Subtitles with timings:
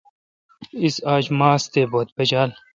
[0.83, 2.49] اس اج ماس تے بت پچال۔